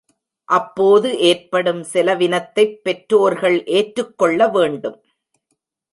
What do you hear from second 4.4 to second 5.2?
வேண்டும்.